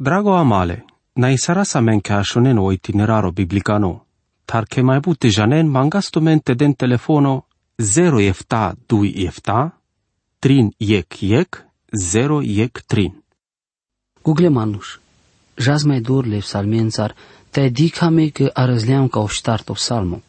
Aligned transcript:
Drago 0.00 0.34
amale, 0.34 0.84
na 1.16 1.28
isara 1.30 1.64
sa 1.64 1.80
men 1.80 2.00
ke 2.00 2.14
ashonen 2.14 2.58
o 2.58 2.70
itineraro 2.72 3.32
biblicano, 3.36 4.06
tar 4.48 4.64
ke 4.64 4.80
mai 4.82 5.00
bute 5.04 5.28
janen 5.28 5.68
mangasto 5.68 6.20
mente 6.20 6.54
den 6.54 6.72
telefono 6.74 7.44
0 7.78 8.22
efta 8.24 8.72
2 8.88 9.26
efta, 9.28 9.58
trin 10.40 10.72
yek 10.80 11.22
yek, 11.22 11.60
0 11.92 12.40
yek 12.42 12.80
trin. 12.88 13.12
Google 14.24 14.48
manuš, 14.48 15.00
žaz 15.58 15.84
mai 15.84 16.00
dorle 16.00 16.40
psalmencar, 16.40 17.14
te 17.52 17.68
dikame 17.68 18.30
ke 18.30 18.48
arăzleam 18.54 19.08
ca 19.08 19.20
o 19.20 19.28
ștart 19.28 19.68
o 19.68 19.74
psalmo. 19.74 20.22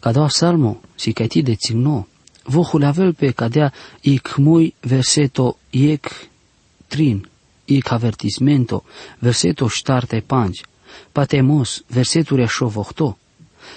Ca 0.00 0.12
doar 0.12 0.30
psalmo, 0.30 0.80
si 0.96 1.12
ca 1.12 1.26
ti 1.26 1.42
de 1.42 1.54
țigno, 1.54 2.06
vo 2.46 2.62
lavel 2.78 3.14
pe 3.14 3.32
cadea 3.32 3.72
ic 4.02 4.36
mui 4.36 4.74
verseto 4.80 5.56
iec 5.70 6.30
trin, 6.86 7.26
ic 7.64 7.90
avertismento, 7.90 8.84
verseto 9.18 9.68
ștarte 9.68 10.22
panci, 10.26 10.62
patemos, 11.12 11.82
versetul 11.88 12.36
reșo 12.36 12.66
vohto. 12.66 13.18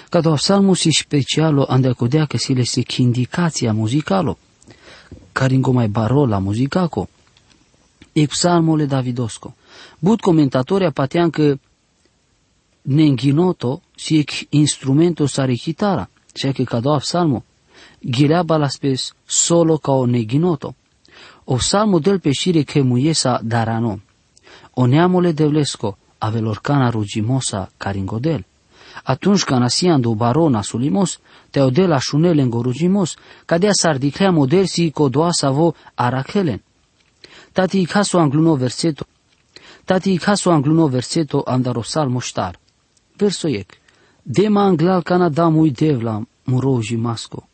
Ca 0.08 0.20
doar 0.20 0.36
psalmo 0.36 0.74
si 0.74 0.90
specialo 0.90 1.64
andecodea 1.68 2.24
că 2.26 2.36
si 2.36 2.52
le 2.52 2.62
se 2.62 2.82
indicația 2.96 3.72
muzicalo, 3.72 4.38
caringo 5.32 5.70
mai 5.70 5.88
barola 5.88 6.38
muzicaco, 6.38 7.08
e 8.12 8.26
psalmole 8.26 8.86
Davidosco. 8.86 9.54
Bud 9.98 10.20
comentatoria 10.20 10.90
patean 10.90 11.30
că 11.30 11.58
nenghinoto 12.82 13.82
si 13.94 14.18
ec 14.18 14.30
instrumento 14.48 15.26
sare 15.26 15.54
chitara, 15.54 16.10
cea 16.32 16.52
că 16.52 16.62
ca 16.62 16.80
doar 16.80 17.00
psalmo, 17.00 17.44
la 18.46 18.68
spes 18.68 19.14
solo 19.26 19.76
ca 19.76 19.92
o 19.92 20.06
neginoto. 20.06 20.74
O 21.50 21.56
psalmo 21.56 21.98
del 21.98 22.20
peșire 22.20 22.62
che 22.62 22.82
muiesa 22.82 23.40
darano. 23.42 24.00
O 24.74 24.86
neamole 24.86 25.32
devlesco, 25.32 25.96
avelorcana 26.18 26.90
rugimosa 26.90 27.70
caringodel. 27.76 28.44
Atunci 29.02 29.44
când 29.44 29.62
asiando 29.62 30.14
barona 30.14 30.62
sulimos, 30.62 31.20
teodela 31.50 31.98
șunele 31.98 32.48
rugimos, 32.50 33.16
cadea 33.44 33.72
sardiclea 33.72 34.30
modelsi 34.30 34.90
codoasa 34.90 35.50
vo 35.50 35.74
arachelen. 35.94 36.62
Tati 37.52 37.86
caso 37.86 38.18
angluno 38.18 38.54
verseto. 38.54 39.06
Tati 39.84 40.18
caso 40.18 40.50
angluno 40.50 40.86
verseto 40.86 41.42
andaro 41.46 41.82
salmo 41.82 42.20
ștar. 42.20 42.58
Verso 43.16 43.48
ec. 43.48 43.68
Dema 44.22 44.64
anglal 44.64 45.02
cana 45.02 45.28
damui 45.28 45.70
devla 45.70 46.22
muroji 46.44 46.96
masco. 46.96 47.48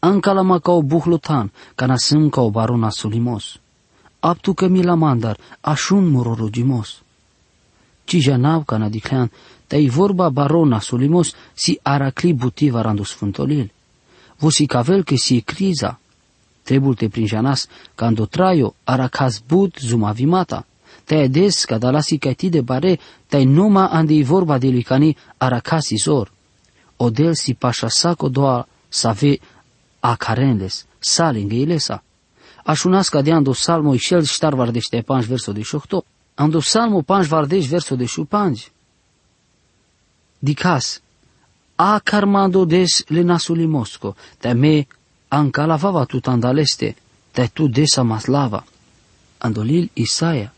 Ankalama 0.00 0.60
ca 0.60 0.72
o 0.72 0.82
buhlutan, 0.82 1.50
cana 1.74 1.96
sâm 1.96 2.30
ca 2.30 2.40
o 2.40 2.50
barona 2.50 2.90
sulimos. 2.90 3.58
Aptu 4.20 4.52
că 4.52 4.66
mi 4.66 4.82
la 4.82 4.94
mandar, 4.94 5.38
așun 5.60 6.10
murorugimos. 6.10 7.02
Ci 8.04 8.16
janav 8.16 8.64
cana 8.64 8.88
diclean, 8.88 9.30
tai 9.66 9.88
vorba 9.88 10.28
barona 10.28 10.80
sulimos 10.80 11.34
si 11.54 11.78
aracli 11.82 12.32
butiva 12.32 12.80
randu 12.80 13.02
sfântolil. 13.02 13.72
Vosi 14.38 14.66
cavel 14.66 15.04
că 15.04 15.16
si 15.16 15.40
criza. 15.40 16.00
Trebul 16.62 16.94
te 16.94 17.08
prin 17.08 17.26
janas, 17.26 17.68
cando 17.94 18.26
traio 18.26 18.74
aracas 18.84 19.42
but 19.48 19.78
zumavimata. 19.78 20.66
Te 21.04 21.26
des 21.28 21.64
ca 21.64 21.78
dalasi 21.78 22.18
ti 22.18 22.48
de 22.48 22.60
bare, 22.60 22.98
tai 23.26 23.44
numa 23.44 23.86
andi 23.86 24.22
vorba 24.22 24.58
de 24.58 24.68
licani 24.68 25.16
aracasi 25.36 25.96
zor. 25.96 26.32
Odel 26.96 27.34
si 27.34 27.54
pașa 27.54 27.88
saco 27.88 28.28
doa 28.28 28.68
save 28.88 29.38
acarenles, 30.10 30.86
saling 30.98 31.52
ilesa. 31.52 32.02
Așunas 32.64 33.08
ca 33.08 33.22
de 33.22 33.32
ando 33.32 33.52
salmo 33.52 33.92
și 33.96 33.98
shel 33.98 34.24
shtar 34.24 34.54
vardesh 34.54 34.88
te 34.88 35.00
panj 35.00 35.26
verso 35.26 35.52
de 35.52 35.62
shohto. 35.62 36.04
Ando 36.34 36.60
salmo 36.60 37.02
panj 37.02 37.26
vardesh 37.26 37.66
verso 37.68 37.94
de 37.96 38.04
shu 38.04 38.24
panj. 38.24 38.66
Dicas, 40.38 41.00
a 41.76 41.98
carmando 41.98 42.64
des 42.64 43.04
le 43.08 43.22
nasuli 43.22 43.66
mosco, 43.66 44.16
te 44.38 44.52
me 44.52 44.86
ancalavava 45.28 46.04
tu 46.04 46.20
tandaleste, 46.20 46.96
te 47.30 47.48
tu 47.52 47.68
desa 47.68 48.02
maslava. 48.02 48.64
Andolil 49.38 49.90
Isaia, 49.92 50.52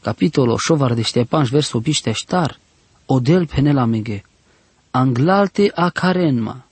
capitolo 0.00 0.56
șovardește 0.58 1.24
panj 1.24 1.50
verso 1.50 1.80
biște 1.80 2.12
ștar, 2.12 2.58
odel 3.06 3.46
penela 3.46 3.84
mege, 3.84 4.24
anglalte 4.90 5.70
a 5.74 5.90
carenma, 5.90 6.65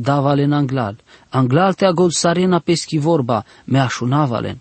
davalen 0.00 0.52
anglal, 0.52 0.96
anglalte 1.28 1.86
a 1.86 1.92
god 1.92 2.10
sarena 2.12 2.58
peschi 2.58 2.98
vorba, 2.98 3.44
me 3.64 3.78
așunavalen. 3.78 4.58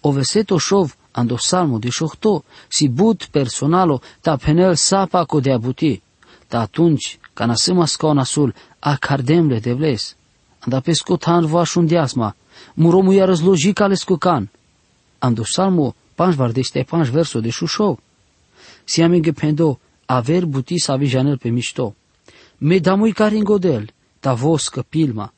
O 0.00 0.12
veseto 0.12 0.58
șov, 0.58 0.96
ando 1.12 1.36
salmo 1.38 1.78
de 1.78 1.88
șohto, 1.90 2.44
si 2.68 2.88
but 2.88 3.24
personalo, 3.30 4.00
ta 4.20 4.36
penel 4.36 4.74
sapa 4.74 5.24
co 5.24 5.40
de 5.40 5.52
abuti, 5.52 6.02
ta 6.48 6.60
atunci, 6.60 7.18
ca 7.34 7.46
nasâma 7.46 7.86
scauna 7.86 8.24
sul, 8.24 8.54
a 8.78 8.96
cardemle 8.96 9.58
de 9.60 9.72
vles, 9.72 10.16
anda 10.58 10.80
pesco 10.80 11.16
tan 11.16 11.46
vo 11.46 11.58
așundeasma, 11.58 12.36
muromu 12.74 13.12
ia 13.12 13.24
răzloji 13.24 13.72
cale 13.72 13.94
scucan, 13.94 14.50
ando 15.18 15.44
salmo, 15.44 15.94
panj 16.14 16.34
vardește 16.34 16.82
panj 16.82 17.08
verso 17.08 17.40
de 17.40 17.50
șușov, 17.50 17.98
si 18.84 19.02
amige 19.02 19.32
pendo, 19.32 19.78
aver 20.06 20.44
buti 20.44 20.78
sa 20.78 20.98
janel 21.02 21.38
pe 21.38 21.48
mișto, 21.48 21.94
me 22.58 22.78
damui 22.78 23.12
caringodel, 23.12 23.92
ta 24.24 24.34
voscă 24.34 24.82
pilma. 24.88 25.32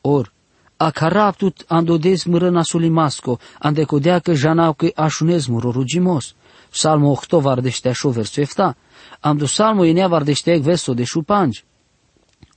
Or, 0.00 0.32
a 0.76 0.90
caraptut 0.90 1.64
andodes 1.68 2.24
mrâna 2.24 2.62
sulimasco, 2.62 3.38
andecodea 3.58 4.18
că 4.18 4.34
janau 4.34 4.72
că 4.72 4.90
așunez 4.94 5.46
muro 5.46 5.70
rugimos. 5.70 6.34
Salmo 6.70 7.10
8 7.10 7.30
vardește 7.30 7.88
așa 7.88 8.08
verso 8.08 8.40
efta, 8.40 8.76
am 9.20 9.36
dus 9.36 9.52
salmo 9.52 9.84
inea 9.84 10.08
vardește 10.08 10.58
verso 10.58 10.94
de 10.94 11.04
șupangi. 11.04 11.64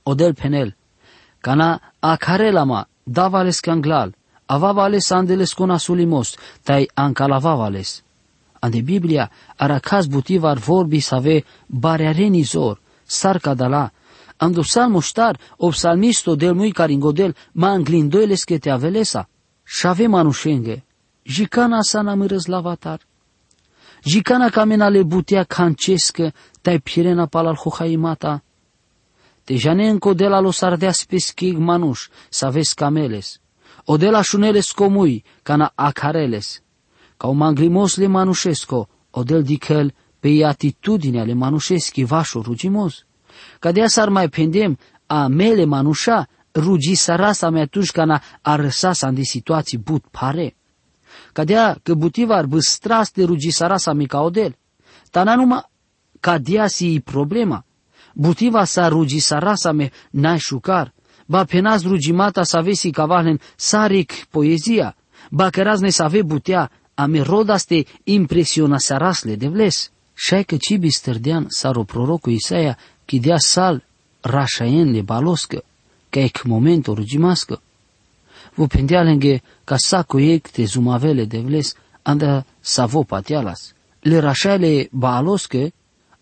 Odel 0.02 0.34
penel, 0.34 0.76
cana 1.40 1.92
a 1.98 2.16
carelama, 2.16 2.88
davales 3.02 3.60
canglal, 3.60 4.14
avavales 4.46 5.10
andeles 5.10 5.52
con 5.52 5.70
asulimos, 5.70 6.36
tai 6.62 6.90
ancalavavales. 6.94 8.02
Ande 8.58 8.80
Biblia 8.80 9.30
aracas 9.56 10.06
butivar 10.06 10.58
vorbi 10.58 11.00
să 11.00 11.14
ave 11.14 11.44
barearenizor, 11.66 12.80
sarca 13.04 13.54
dala, 14.42 14.46
Ando 14.46 14.62
salmo 14.62 15.00
ștar, 15.00 15.38
o 15.56 15.68
psalmisto 15.68 16.34
del 16.34 16.54
mui 16.54 16.72
caringodel, 16.72 17.34
ma 17.52 17.68
anglindoiles 17.68 18.44
che 18.44 18.58
te 18.58 18.70
avelesa. 18.70 19.28
Și 19.64 19.86
avem 19.86 20.14
anușenge. 20.14 20.84
Jicana 21.22 21.82
sa 21.82 22.02
n-am 22.02 22.26
lavatar. 22.46 23.00
Jicana 24.04 24.50
camena 24.50 24.88
le 24.88 25.02
butea 25.02 25.44
cancescă, 25.44 26.32
tai 26.60 26.80
pirena 26.80 27.26
palal 27.26 27.56
hohaimata. 27.56 28.42
Te 29.44 29.56
janenco 29.56 30.14
de 30.14 30.26
la 30.26 30.40
los 30.40 30.62
ardeas 30.62 31.04
peschig 31.04 31.56
manuș, 31.56 32.08
să 32.28 32.50
vezi 32.50 32.74
cameles. 32.74 33.40
O 33.84 33.96
de 33.96 34.10
la 34.10 34.22
șuneles 34.22 34.72
comui, 34.72 35.24
cana 35.42 35.72
acareles. 35.74 36.62
Ca 37.16 37.28
o 37.28 37.32
manglimos 37.32 37.96
le 37.96 38.06
manușesco, 38.06 38.88
o 39.10 39.22
del 39.22 39.42
dicel 39.42 39.94
pe 40.20 40.44
atitudinea 40.44 41.24
le 41.24 41.34
manușeschi 41.34 42.04
vașo 42.04 42.40
rugimos. 42.40 43.04
Cadea 43.58 43.86
s-ar 43.86 44.08
mai 44.08 44.28
pendem 44.28 44.78
a 45.06 45.26
mele 45.26 45.64
manușa, 45.64 46.28
rugi 46.54 46.94
sarasa 46.94 47.50
mea 47.50 47.62
atunci 47.62 47.90
cana 47.90 48.22
a 48.42 48.56
răsasa 48.56 49.08
în 49.08 49.14
de 49.14 49.22
situații 49.22 49.78
but 49.78 50.04
pare. 50.10 50.56
Cadea 51.32 51.78
că 51.82 51.94
butiva 51.94 52.36
ar 52.36 52.46
băstras 52.46 53.10
de 53.10 53.24
rugi 53.24 53.50
sarasa 53.50 53.92
mi 53.92 54.06
ca 54.06 54.20
odel. 54.20 54.56
Tana 55.10 55.34
numai 55.34 55.70
cadea 56.20 56.66
si 56.66 57.00
problema. 57.04 57.64
Butiva 58.14 58.64
sa 58.64 58.88
rugi 58.88 59.18
sarasa 59.18 59.72
me 59.72 59.90
n-ai 60.10 60.38
șucar. 60.38 60.92
Ba 61.26 61.44
penaz 61.44 61.84
rugimata 61.84 62.42
sa 62.42 62.60
vesi 62.60 62.90
cavalen 62.90 63.40
saric 63.56 64.12
poezia. 64.30 64.96
Ba 65.30 65.50
cărazne 65.50 65.90
sa 65.90 66.06
ve 66.06 66.22
butea 66.22 66.70
a 66.94 67.06
me 67.06 67.20
rodaste 67.20 67.84
impresiona 68.04 68.78
sarasle 68.78 69.36
de 69.36 69.48
vles. 69.48 69.90
Șai 70.14 70.44
că 70.44 70.56
cibi 70.56 70.90
stărdean 70.90 71.46
saro 71.48 71.82
prorocul 71.82 72.32
Isaia 73.06 73.20
chidea 73.20 73.38
sal 73.38 73.82
rașaien 74.20 75.04
baloscă, 75.04 75.62
ca 76.10 76.20
ec 76.20 76.42
momentul 76.42 76.94
rugimască. 76.94 77.60
Vă 78.54 78.66
pendealenge 78.66 79.42
ca 79.64 79.76
saco 79.76 80.18
ec 80.18 80.48
te 80.48 80.64
zumavele 80.64 81.24
de 81.24 81.38
vles, 81.38 81.74
anda 82.02 82.44
savo 82.60 83.02
patialas. 83.02 83.74
Le 84.00 84.18
rașale 84.18 84.88
baloscă, 84.90 85.72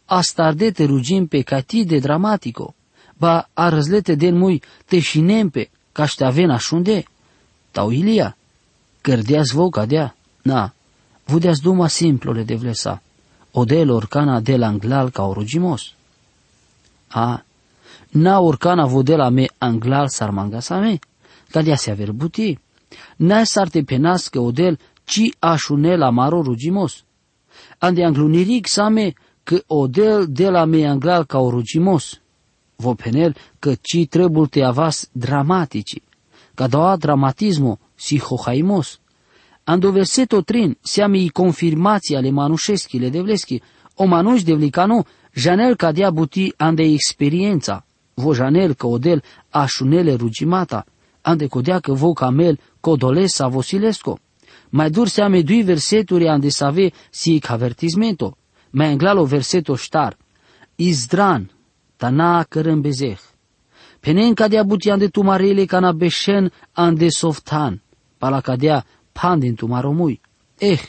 astardete 0.05 0.85
rugim 0.85 1.27
pe 1.27 1.43
cati 1.43 1.85
de 1.85 1.99
dramatico, 1.99 2.75
ba 3.19 3.49
arăzlete 3.55 4.15
den 4.15 4.37
mui 4.38 4.62
te 4.87 5.00
șinempe, 5.00 5.71
ca 5.93 6.06
te 6.17 6.25
avena 6.25 6.59
șunde. 6.59 7.05
Tau 7.71 7.91
Ilia, 7.91 8.37
cărdeați 9.00 9.55
vă 9.55 9.69
cadea, 9.69 10.15
na, 10.43 10.73
vudeați 11.25 11.62
duma 11.62 11.88
simplole 11.88 12.43
de 12.43 12.55
vlesa, 12.55 13.03
odelor 13.50 14.06
cana 14.06 14.41
de 14.41 14.56
la 14.56 14.67
anglal 14.67 15.11
ca 15.11 15.23
o 15.23 15.33
rugimos. 15.33 15.94
A, 17.11 17.43
na 18.11 18.41
urcana 18.41 18.87
vodela 18.87 19.31
me 19.31 19.49
anglal 19.59 20.09
sarmangasa 20.09 20.81
me, 20.81 20.99
cadea 21.51 21.77
se 21.77 21.91
aver 21.91 22.12
buti. 22.12 22.59
Na 23.17 23.45
sarte 23.45 23.83
penască 23.83 24.39
odel 24.39 24.79
ci 25.05 25.35
așunela 25.39 26.11
maro 26.11 26.43
rugimos. 26.43 27.05
Ande 27.79 28.05
anglunirig 28.05 28.67
same 28.67 29.12
că 29.43 29.62
odel 29.67 30.27
de 30.29 30.49
la 30.49 30.65
me 30.65 30.87
anglal 30.87 31.25
ca 31.25 31.39
orugimos. 31.39 32.21
Vo 32.77 32.95
penel 32.95 33.37
că 33.59 33.75
ci 33.75 34.07
trebul 34.09 34.47
te 34.47 34.62
avas 34.62 35.09
dramatici. 35.12 36.03
Ca 36.55 36.67
doa 36.67 36.97
dramatismo 36.97 37.79
si 37.95 38.19
hohaimos. 38.19 39.01
Ando 39.65 39.91
verseto 39.91 40.41
trin 40.41 40.79
siame 40.81 41.19
i 41.19 41.29
confirmații 41.29 42.17
ale 42.17 42.31
manușeschi 42.31 42.99
le 42.99 43.09
devleschi. 43.09 43.62
O 43.95 44.05
manuș 44.05 44.43
devlicano 44.43 45.05
janel 45.32 45.77
cadea 45.77 46.11
buti 46.11 46.53
ande 46.56 46.82
experiența. 46.82 47.85
Vo 48.15 48.35
janel 48.35 48.75
că 48.75 48.87
odel 48.87 49.23
așunele 49.49 50.15
rugimata. 50.15 50.85
Ande 51.21 51.47
codea 51.47 51.79
că 51.79 51.93
vo 51.93 52.12
camel 52.12 52.59
codolesa 52.81 53.49
vosilesco. 53.49 54.19
Mai 54.69 54.91
dur 54.91 55.09
seame 55.09 55.43
dui 55.43 55.62
verseturi 55.62 56.29
ande 56.29 56.49
save 56.49 56.91
si 57.11 57.41
avertismento. 57.47 58.37
Mai 58.71 58.91
englalo 58.91 59.25
verseto 59.25 59.75
ștar. 59.75 60.17
Izdran, 60.75 61.50
tana 61.97 62.43
cărâmbezeh. 62.43 63.19
Penen 64.00 64.35
cadea 64.35 64.62
buti 64.62 64.91
ande 64.91 65.09
tumarele 65.09 65.65
cana 65.65 65.93
beșen 65.93 66.53
ande 66.73 67.09
softan. 67.09 67.83
Pala 68.19 68.41
cadea 68.41 68.85
pan 69.12 69.38
din 69.38 69.55
tumaromui. 69.55 70.21
Eh, 70.59 70.81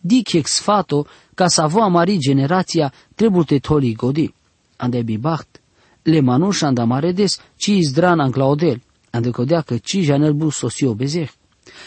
dic 0.00 0.46
sfato 0.46 1.06
ca 1.40 1.48
să 1.48 1.62
avea 1.62 1.86
mari 1.86 2.18
generația 2.18 2.92
trebuie 3.14 3.44
te 3.44 3.58
toli 3.58 3.94
godi. 3.94 4.34
Ande 4.76 5.02
bibacht, 5.02 5.60
le 6.02 6.20
manuș 6.20 6.62
anda 6.62 6.84
maredes, 6.84 7.40
ci 7.56 7.66
izdran 7.66 8.20
an 8.20 8.30
claudel, 8.30 8.82
ande 9.10 9.30
codea 9.30 9.60
că 9.60 9.76
ci 9.76 9.98
janel 9.98 10.32
bu 10.32 10.50
sosi 10.50 10.84
obezeh. 10.84 11.28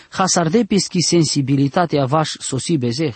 Hasardepis 0.09 0.87
ki 0.87 1.01
sensibilitatea 1.01 2.05
vaș 2.05 2.29
sosi 2.39 2.77
bezeh. 2.77 3.15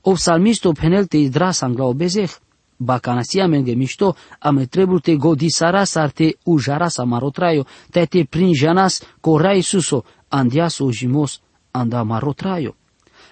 O 0.00 0.12
psalmisto 0.12 0.72
penelte 0.72 1.16
idras 1.16 1.60
angla 1.60 1.84
obezeh. 1.84 2.30
Bacanasia 2.76 3.46
menge 3.46 3.72
mișto, 3.72 4.16
ame 4.38 4.66
trebuie 4.66 5.00
te 5.00 5.14
godisara 5.14 5.84
sarte 5.84 6.36
ujara 6.42 6.88
sa 6.88 7.04
marotraio, 7.04 7.66
te 7.90 8.04
te 8.04 8.24
prinjanas 8.24 9.02
corai 9.20 9.60
suso, 9.62 10.04
andiaso 10.28 10.90
jimos, 10.90 11.40
anda 11.70 12.02
marotraio 12.02 12.79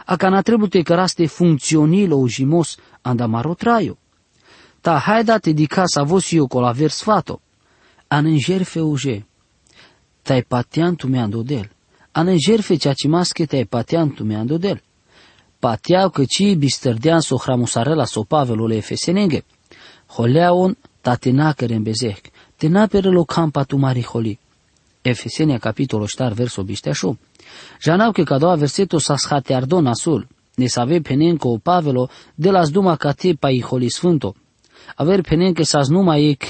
akana 0.08 0.42
trebute 0.42 0.84
karaste 0.84 1.28
funkcionilo 1.28 2.16
ujimos 2.16 2.78
andamaro 3.02 3.54
traio. 3.54 3.96
Ta 4.82 4.98
haida 4.98 5.38
te 5.38 5.52
dicas 5.52 5.96
avosio 5.96 6.48
cola 6.48 6.72
versfato. 6.72 7.40
Anenger 8.08 8.64
feuge. 8.64 9.24
Tai 10.22 10.42
patiantu 10.42 11.08
me 11.08 11.18
andodel. 11.18 11.68
Anenger 12.12 12.62
fe 12.62 12.78
ceacimasche 12.78 13.46
tai 13.46 13.64
patiantu 13.64 14.24
me 14.24 14.36
andodel. 14.36 14.80
Pateau 15.58 16.10
că 16.10 16.24
ci 16.24 16.54
bisterdean 16.54 17.20
so 17.20 17.36
hramusarela 17.36 18.04
so 18.04 18.22
pavelul 18.22 18.70
efesenege. 18.70 19.44
Holeaon 20.06 20.78
ta 21.00 21.14
tenacere 21.14 21.74
în 21.74 21.82
bezehc. 21.82 22.26
Tenapere 22.56 23.10
lo 23.10 23.24
campa 23.24 23.62
tu 23.64 23.76
mariholi. 23.76 24.38
Efesenia 25.02 25.58
capitolul 25.58 26.06
7 26.06 26.34
versul 26.34 26.64
28. 26.64 27.27
Žanau 27.80 28.12
că 28.12 28.22
cadoa 28.22 28.54
versetul 28.54 28.98
s-a 28.98 29.16
schateardon 29.16 29.86
asul, 29.86 30.26
ne 30.54 30.66
save 30.66 31.00
penen 31.00 31.36
că 31.36 31.48
o 31.48 31.58
Pavelo 31.58 32.08
de 32.34 32.50
las 32.50 32.70
duma 32.70 32.96
ca 32.96 33.12
te 33.12 33.32
pa 33.32 33.50
i 33.50 33.88
Sfânto. 33.88 34.34
Aver 34.96 35.22
penen 35.22 35.52
că 35.52 35.62
s-as 35.62 35.88
numai 35.88 36.24
ec 36.24 36.42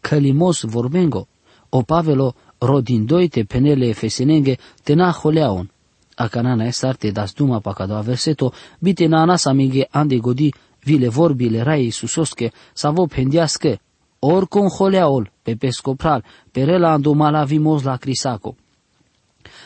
călimos 0.00 0.62
vorbengo, 0.62 1.28
o 1.68 1.82
Pavelo 1.82 2.34
rodin 2.58 3.06
doite 3.06 3.42
penele 3.42 3.86
efesenenge 3.86 4.56
tena 4.82 5.10
holeaon. 5.10 5.70
Acanana 6.14 6.64
este 6.64 6.86
arte 6.86 7.10
das 7.10 7.32
duma 7.32 7.60
pa 7.60 7.72
cada 7.72 8.00
verseto, 8.00 8.52
bite 8.78 9.06
na 9.06 9.20
anas 9.20 9.44
amige 9.44 9.86
ande 9.90 10.16
godi 10.16 10.52
vile 10.84 11.08
vorbile 11.08 11.62
rai 11.62 11.82
Iisusosche, 11.82 12.52
savo 12.72 13.06
pendească, 13.06 13.78
oricum 14.18 14.68
holeaol, 14.68 15.32
pe 15.42 15.54
pescopral, 15.54 16.24
perela 16.52 16.92
andumala 16.92 17.44
vimos 17.44 17.82
la 17.82 17.96
crisaco. 17.96 18.56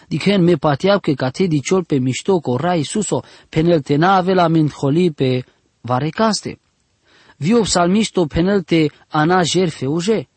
Dichen 0.08 0.42
me 0.42 0.56
patiab 0.56 1.00
ke 1.00 1.14
cate 1.14 1.46
diciol 1.46 1.84
pe 1.84 1.98
mișto 1.98 2.40
co 2.40 2.56
rai 2.56 2.84
suso, 2.84 3.22
penel 3.48 3.80
tena 3.82 4.16
avela 4.16 4.48
mint 4.48 4.72
holi 4.72 5.10
pe 5.10 5.44
varecaste. 5.80 6.58
Vio 7.38 7.62
psalmisto 7.62 8.26
penel 8.26 8.62
te 8.62 8.88
ana 9.08 9.42
jerfe 9.42 9.86
uje, 9.86 10.28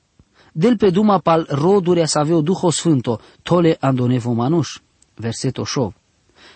del 0.52 0.78
pe 0.78 0.90
duma 0.90 1.20
pal 1.20 1.46
rodurea 1.50 2.06
să 2.06 2.20
avea 2.20 2.40
Duho 2.40 2.70
Sfânto, 2.70 3.20
tole 3.44 3.78
andonevo 3.80 4.32
manuș. 4.32 4.80
Verseto 5.16 5.64
șov. 5.64 5.94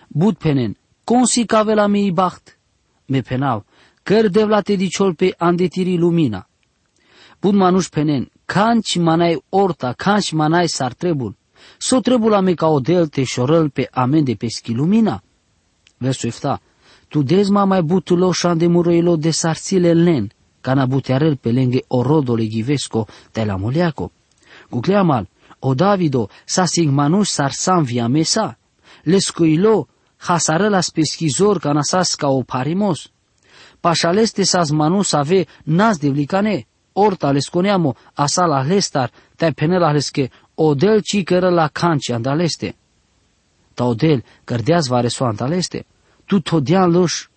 Bud 0.07 0.38
penen, 0.38 0.77
consi 1.04 1.45
cave 1.45 1.74
la 1.74 1.88
mii 1.88 2.12
baht. 2.12 2.57
Me 3.06 3.21
penau, 3.21 3.65
căr 4.04 4.27
devla 4.27 4.62
te 4.62 4.75
diciol 4.75 5.13
pe 5.13 5.33
andetiri 5.38 5.98
lumina. 5.98 6.48
Bud 7.39 7.54
manuș 7.54 7.88
penen, 7.88 8.31
canci 8.45 8.98
manai 8.98 9.44
orta, 9.50 9.94
canci 9.94 10.31
manai 10.31 10.68
sar 10.68 10.94
trebul. 11.63 11.77
So 11.77 12.00
trebul 12.00 12.33
ame 12.33 12.54
ca 12.54 12.68
odel 12.68 13.07
te 13.07 13.24
șorăl 13.24 13.69
pe 13.69 13.88
amen 13.92 14.24
de 14.24 14.33
peschi 14.33 14.74
lumina. 14.74 15.24
Versul 15.98 16.30
ifta, 16.30 16.62
tu 17.07 17.21
dezma 17.21 17.63
mai 17.63 17.81
butulo 17.81 18.31
de 18.56 18.68
murăilo 18.68 19.15
de 19.15 19.31
sarțile 19.31 19.94
len, 19.94 20.31
kana 20.62 20.86
butiarel 20.86 21.36
pelenge 21.36 21.80
orodole 21.88 22.48
givesco 22.48 23.07
de 23.31 23.44
la 23.44 23.56
moleaco. 23.56 24.12
Gugleamal, 24.69 25.27
o 25.60 25.74
Davido 25.74 26.30
sa 26.45 26.65
sigmanush 26.65 27.30
sarsan 27.30 27.83
via 27.83 28.07
mesa, 28.07 28.57
lescuilo 29.04 29.88
hasarelas 30.18 30.92
pesquizor 30.92 31.60
canasas 31.60 32.15
ca 32.15 32.27
o 32.27 32.44
parimos. 32.44 33.12
Pașaleste 33.80 34.44
sas 34.44 34.69
manus 34.69 35.13
ave 35.13 35.48
nas 35.63 35.98
de 35.98 36.10
vlicane, 36.10 36.65
orta 36.94 37.31
lesconeamo 37.31 37.95
asala 38.13 38.63
lestar, 38.63 39.12
te 39.36 39.51
penela 39.51 39.92
leske, 39.92 40.31
odel 40.56 41.02
ci 41.02 41.24
cără 41.24 41.50
la 41.50 41.68
canci 41.68 42.10
andaleste. 42.10 42.76
Ta 43.74 43.84
odel 43.84 44.24
cărdeaz 44.44 44.88
vare 44.88 45.08
so 45.08 45.26
andaleste, 45.26 45.86
tu 46.26 46.40
todian 46.40 46.92
loș 46.92 47.28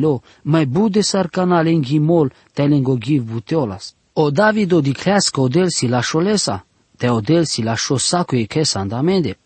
lo, 0.00 0.22
mai 0.42 0.66
bude 0.66 1.00
sarcana 1.00 1.62
lenghimol 1.62 2.32
te 2.52 2.66
lengogiv 2.66 3.22
buteolas. 3.22 3.94
O 4.12 4.30
Davido 4.30 4.80
diclească 4.80 5.40
odel 5.40 5.68
si 5.68 5.86
la 5.86 6.00
șolesa, 6.00 6.66
te 6.96 7.08
odel 7.08 7.44
si 7.44 7.62
la 7.62 7.74
șosacu 7.74 8.36
e 8.36 8.44
chesa 8.44 8.78
andamende. 8.78 9.38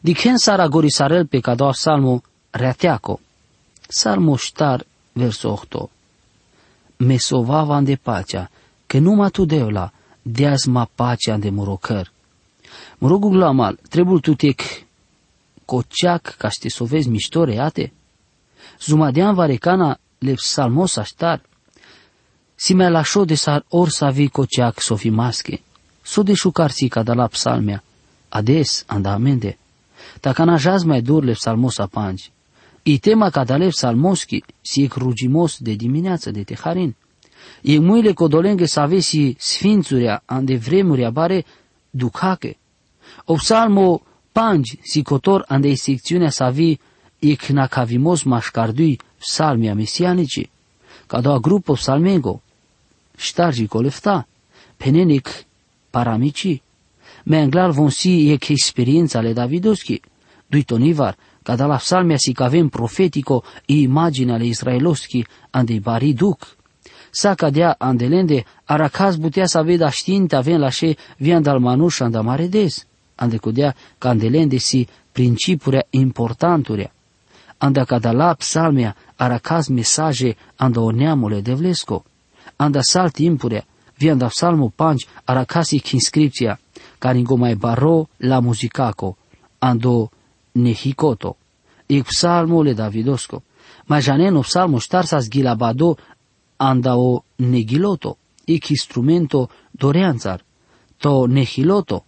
Dicen 0.00 0.36
sara 0.36 0.68
gorisarel 0.68 1.26
pe 1.26 1.40
cadoa 1.40 1.72
salmo 1.72 2.22
reateaco. 2.50 3.20
Salmo 3.88 4.36
ștar 4.36 4.84
verso 5.12 5.48
8. 5.48 5.90
Mesovavan 6.96 7.84
de 7.84 7.96
pacea, 7.96 8.50
că 8.86 8.98
numai 8.98 9.30
tu 9.30 9.44
deula, 9.44 9.92
deaz 10.22 10.64
ma 10.64 10.88
pacea 10.94 11.36
de 11.36 11.50
morocăr. 11.50 12.12
Mă 12.98 13.08
rog 13.08 13.24
glamal, 13.24 13.78
trebuie 13.88 14.20
tu 14.20 14.34
tec 14.34 14.60
coceac 15.64 16.34
ca 16.38 16.48
să 16.48 16.56
te 16.60 16.68
sovezi 16.68 17.08
mișto 17.08 17.44
reate? 17.44 17.92
Zumadean 18.80 19.34
varecana 19.34 19.98
le 20.18 20.34
salmos 20.36 20.96
aștar. 20.96 21.42
Si 22.54 22.74
me 22.74 22.88
la 22.88 23.02
de 23.26 23.34
sar 23.34 23.64
or 23.68 23.88
sa 23.88 24.10
vi 24.10 24.28
coceac 24.28 24.80
sofi 24.80 25.08
masche. 25.08 25.60
So 26.02 26.22
de 26.22 26.34
șucarții 26.34 26.88
ca 26.88 27.02
de 27.02 27.12
la 27.12 27.26
psalmea. 27.26 27.82
Ades, 28.28 28.84
andamende. 28.86 29.58
Takana 30.20 30.56
jaz 30.56 30.82
mai 30.82 31.02
dur 31.02 31.24
le 31.24 31.32
salmos 31.32 31.78
apangi. 31.78 32.30
I 32.82 32.98
tema 32.98 33.30
ca 33.30 33.44
dalep 33.44 33.72
salmoschi 33.72 34.44
si 34.60 34.82
e 34.82 34.88
rugimos 34.96 35.58
de 35.58 35.72
dimineață 35.72 36.30
de 36.30 36.42
teharin. 36.42 36.96
E 37.62 37.78
muile 37.78 38.12
codolenge 38.12 38.66
să 38.66 38.80
avesi 38.80 39.34
sfințurea 39.38 40.22
ande 40.24 40.56
vremuria 40.56 41.10
bare 41.10 41.44
ducache. 41.90 42.56
O 43.24 43.34
psalmo 43.34 44.00
pangi 44.32 44.78
si 44.82 45.02
cotor 45.02 45.44
ande 45.48 45.74
secțiunea 45.74 46.30
să 46.30 46.44
avi 46.44 46.78
ik 47.18 47.42
na 47.42 47.66
kavimos 47.66 48.22
mashkardui 48.22 48.98
psalmia 49.18 49.74
mesianici, 49.74 50.50
kada 51.06 51.38
grupo 51.38 51.72
psalmengo, 51.72 52.40
štarži 53.16 53.66
kolefta, 53.66 54.26
penenik 54.76 55.28
paramici, 55.90 56.62
menglar 57.24 57.70
von 57.70 57.90
si 57.90 58.30
ek 58.30 58.48
experiența 58.48 59.20
le 59.20 59.32
Davidoschi, 59.32 60.00
duitonivar, 60.46 61.16
cada 61.42 61.66
la 61.66 61.76
psalmia 61.76 62.16
si 62.18 62.32
cavem 62.32 62.68
profetico 62.68 63.42
i 63.66 63.82
imagine 63.82 64.32
ale 64.32 64.46
israeloschi 64.46 65.26
ande 65.50 65.80
bari 65.80 66.12
duc. 66.12 66.56
Sa 67.10 67.34
cadea 67.34 67.74
andelende, 67.78 68.44
aracaz 68.64 69.16
butea 69.16 69.46
să 69.46 69.62
veda 69.62 69.90
știinte 69.90 70.36
avem 70.36 70.58
la 70.58 70.70
șe 70.70 70.96
vian 71.16 71.42
dal 71.42 71.58
manuș 71.58 72.00
anda 72.00 72.20
maredez, 72.20 72.86
ande 73.18 73.38
codea 73.38 73.74
candelende 73.98 74.58
si 74.58 74.86
principurea 75.12 75.82
importanturea. 75.90 76.90
Anda 77.58 77.84
cada 77.84 78.12
la 78.12 78.34
psalmea 78.34 78.94
aracaz 79.16 79.68
mesaje 79.68 80.36
anda 80.56 80.80
o 80.80 80.90
neamule 80.92 81.42
de 81.42 81.54
vlesco, 81.54 82.04
anda 82.56 82.82
sal 82.82 83.10
timpurea, 83.10 83.64
vianda 83.98 84.28
psalmo 84.28 84.70
panci 84.70 85.06
aracasic 85.24 85.92
inscripția, 85.92 86.58
care 86.98 87.22
mai 87.36 87.54
baro 87.54 88.08
la 88.18 88.40
muzicaco, 88.40 89.16
ando 89.58 90.10
nehikoto, 90.52 91.36
ik 91.86 92.04
psalmule 92.04 92.74
davidosco, 92.74 93.42
Ma 93.88 94.00
janen 94.00 94.36
o 94.36 94.42
psalmo 94.42 94.80
ștarsas 94.80 95.28
gilabado 95.30 95.96
anda 96.58 96.96
o 96.96 97.24
negiloto, 97.36 98.18
ik 98.44 98.68
instrumento 98.70 99.48
doreanțar, 99.70 100.40
to 100.98 101.26
nehiloto, 101.26 102.04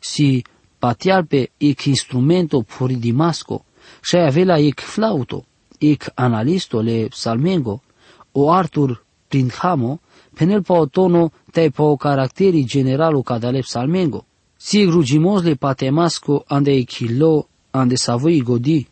si 0.00 0.44
patialpe 0.78 1.50
ik 1.58 1.84
instrumento 1.84 2.62
puridimasco, 2.62 3.64
și 4.02 4.16
avela 4.16 4.58
ik 4.58 4.80
flauto, 4.80 5.44
ik 5.78 6.12
analisto 6.14 6.80
le 6.80 7.06
psalmengo, 7.08 7.82
o 8.32 8.52
Artur 8.52 9.04
hamo, 9.58 10.00
penel 10.34 10.62
pa 10.62 10.86
tono 10.86 11.30
te 11.52 11.70
pa 11.70 11.82
o 11.82 11.96
caracteri 11.96 12.64
generalo 12.64 13.22
cadale 13.22 13.60
psalmengo. 13.60 14.24
Si 14.56 14.84
rugimos 14.84 15.42
le 15.42 15.54
patemasco 15.54 16.44
ande 16.46 16.72
ikilo 16.72 17.46
ande 17.70 17.96
savoi 17.96 18.42
godi, 18.42 18.86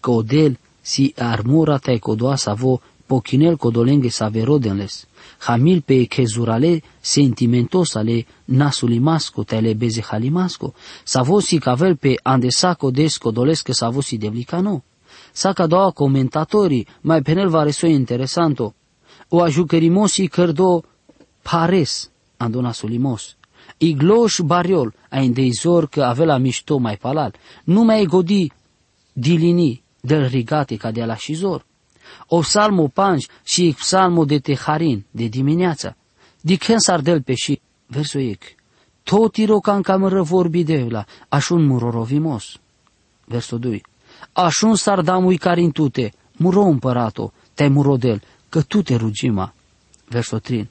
codel 0.00 0.56
si 0.82 1.12
armura 1.16 1.78
te 1.78 1.98
codoa 1.98 2.36
savo 2.36 2.80
pochinel 3.06 3.56
codolenghe 3.56 4.10
saverodenles. 4.10 5.06
Hamil 5.44 5.80
pe 5.80 6.04
kezurale 6.04 6.82
sentimentos 7.00 7.94
ale 7.94 8.26
nasulimasco 8.44 9.44
te 9.44 9.60
le 9.60 9.74
beze 9.74 10.02
halimasco. 10.02 10.74
Savosi 11.04 11.58
cavel 11.58 11.96
pe 11.96 12.14
ande 12.22 12.50
saco 12.50 12.90
desco 12.90 13.30
dolescă 13.30 13.72
savosi 13.72 14.16
devlicano. 14.16 14.84
Saca 15.32 15.66
doua 15.66 15.90
comentatori, 15.90 16.86
mai 17.00 17.22
penel 17.22 17.48
va 17.48 17.62
reso 17.62 17.86
interesanto. 17.86 18.74
O 19.28 19.40
ajucărimosi 19.40 20.26
cărdo 20.26 20.82
pares, 21.42 22.10
andona 22.36 22.72
sulimos. 22.72 23.36
Igloș 23.78 24.40
bariol, 24.44 24.94
a 25.10 25.20
indeizor 25.20 25.88
că 25.88 26.02
avea 26.02 26.24
la 26.24 26.36
mișto 26.36 26.76
mai 26.76 26.96
palal. 26.96 27.34
Nu 27.64 27.82
mai 27.82 28.04
godi 28.04 28.52
dilini 29.12 29.82
del 30.00 30.26
rigate 30.26 30.76
ca 30.76 30.90
de 30.90 31.04
la 31.04 31.16
șizor. 31.16 31.64
O 32.26 32.38
psalmo 32.38 32.88
panj 32.88 33.26
și 33.44 33.74
psalmo 33.78 34.24
de 34.24 34.38
teharin, 34.38 35.04
de 35.10 35.24
dimineața. 35.24 35.96
Dicen 36.40 36.78
sardel 36.78 37.22
pe 37.22 37.34
și, 37.34 37.60
versul 37.86 38.20
ec. 38.20 38.42
Tot 39.02 39.36
irocan 39.36 39.82
cam 39.82 40.22
vorbi 40.22 40.64
de 40.64 40.86
la, 40.88 41.04
așun 41.28 41.66
murorovimos. 41.66 42.58
Versul 43.24 43.58
2. 43.58 43.82
Așun 44.32 44.74
sardamui 44.74 45.36
carintute, 45.36 46.12
muro 46.36 46.60
împărato, 46.60 47.32
te 47.54 47.68
murodel, 47.68 48.22
că 48.48 48.62
tu 48.62 48.82
te 48.82 48.94
rugima. 48.94 49.54
Versul 50.08 50.38
3. 50.38 50.68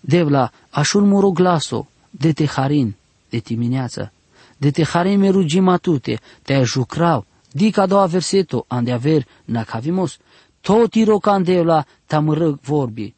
Devla, 0.00 0.50
așun 0.70 1.08
muro 1.08 1.30
glaso, 1.30 1.88
de 2.10 2.32
teharin, 2.32 2.94
de 3.28 3.38
dimineața. 3.38 4.12
De 4.56 4.70
teharin 4.70 5.18
me 5.18 5.28
rugima 5.28 5.76
tute, 5.76 6.20
te 6.42 6.62
jucrau, 6.62 7.26
dica 7.52 7.82
a 7.82 7.86
doua 7.86 8.06
verseto, 8.06 8.64
ande 8.68 8.92
aver, 8.92 9.26
nacavimos, 9.44 10.18
tot 10.64 10.94
irocan 10.94 11.42
de 11.42 11.62
la 11.62 11.84
tamără 12.06 12.58
vorbi. 12.62 13.14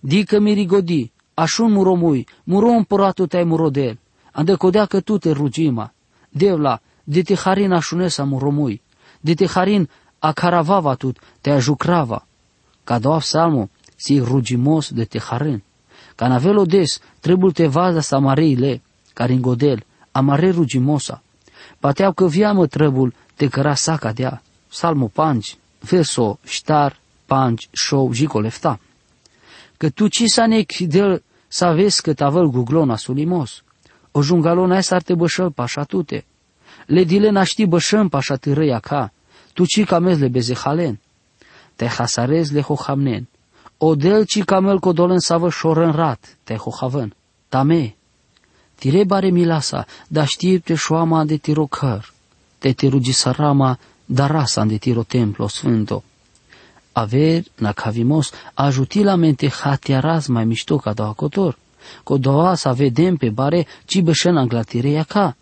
Dică 0.00 0.38
mi 0.38 0.52
rigodi, 0.54 1.12
așun 1.34 1.72
muromui, 1.72 2.26
muro 2.44 2.68
împăratul 2.68 3.26
te 3.26 3.42
murodel, 3.42 3.98
ande 4.32 4.54
codea 4.54 4.84
că 4.84 5.00
tu 5.00 5.18
te 5.18 5.30
rugima. 5.30 5.92
Devla, 6.28 6.80
de 7.04 7.22
te 7.22 7.34
harin 7.34 7.72
așunesa 7.72 8.24
muromui, 8.24 8.82
de 9.20 9.34
te 9.34 9.46
harin 9.46 9.88
a 10.18 10.32
caravava 10.32 10.94
tut, 10.94 11.18
te 11.40 11.50
ajucrava. 11.50 12.26
Ca 12.84 12.98
doua 12.98 13.18
psalmo, 13.18 13.68
si 13.96 14.20
rugimos 14.20 14.90
de 14.90 15.04
te 15.04 15.18
harin. 15.18 15.62
Ca 16.14 16.28
navel 16.28 16.66
des, 16.66 17.00
trebuie 17.20 17.52
te 17.52 17.66
vaza 17.66 18.00
sa 18.00 18.18
mareile, 18.18 18.82
care 19.12 19.32
în 19.32 19.40
godel, 19.40 19.84
amare 20.12 20.50
rugimosa. 20.50 21.22
Pateau 21.78 22.12
că 22.12 22.26
viamă 22.26 22.66
trebuie 22.66 23.12
te 23.34 23.48
căra 23.48 23.74
saca 23.74 24.12
dea. 24.12 24.42
Salmo 24.68 25.06
panci, 25.06 25.56
verso 25.90 26.38
ștar, 26.44 26.98
panci, 27.26 27.68
show, 27.72 28.12
jicolefta. 28.12 28.80
Că 29.76 29.90
tu 29.90 30.08
ci 30.08 30.22
sa 30.26 30.46
ne 30.46 30.64
del 30.78 31.22
să 31.48 31.72
vezi 31.74 32.02
că 32.02 32.14
tavel 32.14 32.46
guglona 32.46 32.96
sulimos. 32.96 33.62
O 34.10 34.22
jungalona 34.22 34.76
esa 34.76 34.94
ar 34.94 35.02
te 35.02 35.14
bășăl 35.14 35.50
pașa 35.50 35.84
tute. 35.84 36.24
Le 36.86 37.04
dile 37.04 37.30
naști 37.30 37.66
bășăm 37.66 38.08
pașa 38.08 38.36
târăia 38.36 38.78
ca. 38.78 39.12
Tu 39.52 39.64
ci 39.64 39.84
camez 39.84 40.18
le 40.18 40.28
bezehalen. 40.28 41.00
Te 41.76 41.86
hasarez 41.86 42.50
le 42.50 42.60
hohamnen. 42.60 43.28
Odel 43.78 44.24
ci 44.24 44.44
camel 44.44 44.78
kodolen 44.78 45.18
savă 45.18 45.50
șorân 45.50 45.92
rat, 45.92 46.36
te 46.44 46.54
hohavân. 46.54 47.14
Tame, 47.48 47.96
tire 48.74 49.04
bare 49.04 49.30
milasa, 49.30 49.86
da 50.08 50.24
știi 50.24 50.58
te 50.58 50.74
șoama 50.74 51.24
de 51.24 51.36
tiro 51.36 51.66
căr, 51.66 52.12
te 52.58 52.72
tirugi 52.72 53.12
sarama, 53.12 53.78
da 54.06 54.26
rasa 54.26 54.64
de 54.64 54.76
tiro 54.76 55.02
templo 55.02 55.48
sfânto. 55.48 56.04
Aver, 56.92 57.42
na 57.58 57.72
cavimos, 57.72 58.32
ajutilamente 58.54 59.48
hatiaraz 59.48 60.26
mai 60.26 60.44
mișto 60.44 60.76
ca 60.78 60.92
doa 60.92 61.12
cotor, 61.12 61.58
co 62.02 62.18
doa 62.18 62.54
să 62.54 62.72
vedem 62.72 63.16
pe 63.16 63.28
bare 63.28 63.66
ci 63.84 64.00
bășen 64.00 64.36
anglatireia 64.36 65.02
ca. 65.02 65.36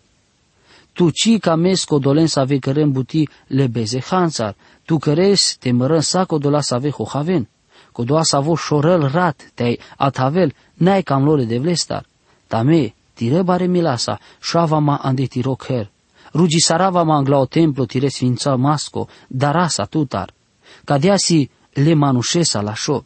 Tu 0.93 1.09
ci 1.09 1.39
ca 1.39 1.55
mes 1.55 1.83
codolen 1.83 2.27
să 2.27 2.39
ave 2.39 2.59
cărem 2.59 2.91
buti 2.91 3.29
le 3.47 3.67
beze 3.67 3.99
hansar, 3.99 4.55
tu 4.85 4.97
căres 4.97 5.55
te 5.59 5.71
mărân 5.71 6.01
sa 6.01 6.25
codola 6.25 6.61
să 6.61 6.73
ave 6.73 6.89
hohaven 6.89 7.47
cu 7.95 8.03
doa 8.03 8.23
să 8.23 8.35
avo 8.35 8.55
șorel 8.55 9.07
rat, 9.07 9.51
te 9.53 9.77
atavel, 9.97 10.53
n-ai 10.73 11.01
cam 11.01 11.23
lore 11.23 11.43
de 11.43 11.57
vlestar. 11.57 12.05
Tame, 12.47 12.93
tire 13.13 13.41
bare 13.41 13.65
milasa, 13.65 14.19
șava 14.41 14.79
ma 14.79 14.95
ande 14.95 15.25
tiro 15.25 15.55
her. 15.67 15.91
Rugi 16.35 16.59
sarava 16.59 17.03
ma 17.03 17.15
angla 17.15 17.39
o 17.39 17.47
templo 17.47 17.85
tire 17.85 18.09
sfința 18.09 18.57
masco, 18.57 19.07
darasa 19.27 19.85
tutar. 19.85 20.33
Cadeasi 20.83 21.49
le 21.73 21.93
manușesa 21.93 22.61
la 22.61 22.73
șo. 22.73 23.05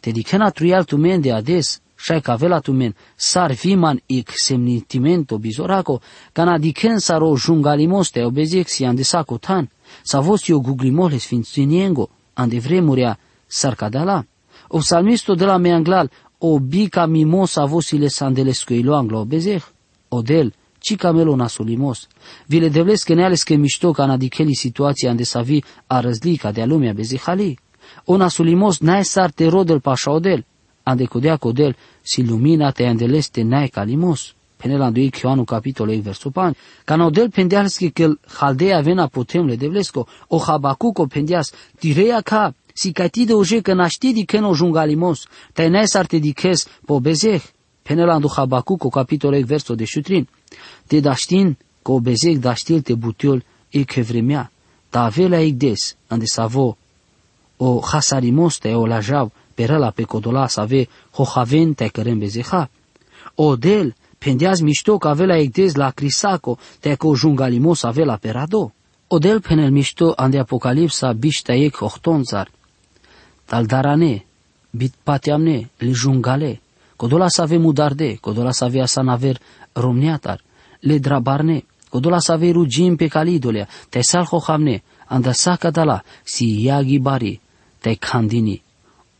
Te 0.00 0.10
dicena 0.10 0.50
truial 0.50 0.84
tu 0.84 0.96
men 0.96 1.20
de 1.20 1.32
ades, 1.32 1.80
șai 1.94 2.20
ca 2.20 2.34
vela 2.34 2.60
tu 2.60 2.72
men, 2.72 2.94
sar 3.16 3.52
viman 3.52 4.00
ic 4.06 4.30
semnitimento 4.34 5.38
bizoraco, 5.38 6.00
cana 6.32 6.58
dicen 6.58 6.98
saro 6.98 7.36
jungalimos 7.36 8.10
te 8.10 8.24
obezexi 8.24 8.84
ande 8.84 9.04
saco 9.04 9.38
tan, 9.38 9.70
sa 10.02 10.20
vos 10.20 10.48
eu 10.48 10.60
guglimole 10.60 11.18
sfinținiengo, 11.18 12.10
ande 12.34 12.58
vremurea 12.58 13.18
sarkadala. 13.46 14.24
O 14.68 14.78
psalmisto 14.78 15.34
de 15.34 15.44
la 15.44 15.58
meanglal 15.58 16.10
o 16.38 16.58
bica 16.58 17.06
mimosa 17.06 17.64
vosile 17.64 18.08
sandelescoilo 18.08 18.94
anglo 18.96 19.24
bezeh. 19.24 19.62
Odel, 20.08 20.52
ci 20.78 20.96
camelo 20.96 21.36
nasulimos. 21.36 22.06
Vile 22.46 22.68
devles 22.68 23.02
că 23.02 23.14
neales 23.14 23.42
că 23.42 23.54
mișto 23.54 23.90
ca 23.90 24.06
nadikeli 24.06 24.54
situația 24.54 25.10
ande 25.10 25.24
să 25.24 25.42
vi 25.42 25.64
a 25.86 26.00
răzlica 26.00 26.52
de 26.52 26.64
lumea 26.64 26.92
bezehali. 26.92 27.58
O 28.04 28.16
nasulimos 28.16 28.78
n-ai 28.78 29.04
sar 29.04 29.30
te 29.30 29.48
rodel 29.48 29.80
pașa 29.80 30.10
odel. 30.10 30.44
Ande 30.82 31.04
codea 31.04 31.36
codel 31.36 31.76
si 32.02 32.22
lumina 32.22 32.70
te 32.70 32.84
andeleste 32.86 33.42
n-ai 33.42 33.68
calimos. 33.68 34.34
Penela 34.56 34.90
doi 34.90 35.12
Ioanu 35.22 35.44
capitolul 35.44 36.00
versul 36.00 36.30
pan. 36.30 36.54
Ca 36.84 37.04
odel 37.04 37.30
pendealski 37.30 37.90
că 37.90 38.18
haldea 38.38 38.80
vena 38.80 39.06
potemle 39.06 39.56
devlesco. 39.56 40.06
O 40.28 40.38
habacuco 40.38 41.06
pendeas 41.06 41.52
tireia 41.78 42.20
ca 42.20 42.54
si 42.76 42.92
de 43.24 43.32
oje 43.32 43.60
că 43.60 43.72
naști 43.72 44.12
di 44.12 44.24
că 44.24 44.38
no 44.38 44.54
jungalimos, 44.54 45.26
te 45.52 45.66
nes 45.66 45.94
ar 45.94 46.06
te 46.06 46.18
dikes 46.18 46.66
po 46.84 47.00
bezeh, 47.00 47.42
penela 47.82 48.18
du 48.18 48.28
habacu 48.28 48.76
co 48.76 48.88
capitolul 48.88 49.44
verso 49.44 49.74
de 49.74 49.84
șutrin. 49.84 50.28
Te 50.86 51.00
daștin 51.00 51.56
co 51.82 52.00
bezeh 52.00 52.38
daștil 52.38 52.80
te 52.80 52.94
butiol 52.94 53.44
e 53.68 53.84
că 53.84 54.00
vremea, 54.00 54.50
ta 54.88 55.04
avela 55.04 55.40
igdes, 55.40 55.96
ande 56.06 56.24
savo, 56.24 56.76
o 57.56 57.80
hasarimos 57.80 58.58
te 58.58 58.74
o 58.74 58.86
lajav, 58.86 59.32
perela 59.54 59.90
pe 59.90 60.02
codola 60.02 60.46
să 60.46 60.60
ave 60.60 60.88
hohaven 61.12 61.74
te 61.74 61.88
cărem 61.88 62.18
bezeha. 62.18 62.70
O 63.34 63.56
del, 63.56 63.94
pendeaz 64.18 64.60
mișto 64.60 64.98
că 64.98 65.08
avea 65.08 65.36
igdes 65.36 65.74
la 65.74 65.90
crisaco, 65.90 66.58
te 66.80 66.94
că 66.94 67.06
o 67.06 67.14
jungalimos 67.14 67.82
avea 67.82 68.04
la 68.04 68.16
perado. 68.16 68.72
O 69.08 69.18
del 69.18 69.40
penel 69.40 69.70
mișto 69.70 70.12
ande 70.16 70.38
apocalipsa 70.38 71.12
bișta 71.12 71.52
ec 71.52 71.76
hohtonzar, 71.76 72.50
taldarane, 73.44 74.24
bit 74.70 74.94
patiamne, 75.02 75.70
li 75.78 75.92
jungale, 75.92 76.60
codola 76.96 77.28
să 77.28 77.42
avem 77.42 77.64
udarde, 77.64 78.14
codola 78.14 78.50
să 78.50 78.64
avea 78.64 78.86
sanaver 78.86 79.40
romneatar, 79.72 80.40
le 80.80 80.98
drabarne, 80.98 81.64
codola 81.88 82.18
să 82.18 82.32
avea 82.32 82.52
rugim 82.52 82.96
pe 82.96 83.06
calidolea, 83.06 83.68
te 83.88 84.00
sal 84.00 84.24
hohamne, 84.24 84.82
anda 85.06 85.32
saca 85.32 85.70
dala, 85.70 86.02
si 86.24 86.62
iagi 86.62 86.98
bari, 86.98 87.40
te 87.78 87.94
candini, 87.94 88.62